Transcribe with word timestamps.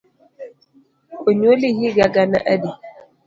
Onyuoli 1.27 1.67
higa 1.79 2.05
gana 2.13 2.39
adi? 2.53 2.69